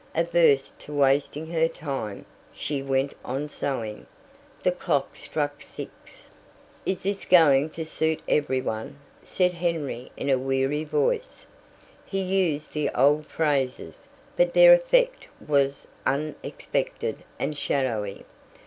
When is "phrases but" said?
13.27-14.55